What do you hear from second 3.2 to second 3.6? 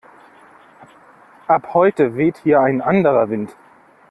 Wind!